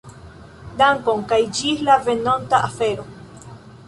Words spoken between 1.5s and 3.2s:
ĝis la venonta afero.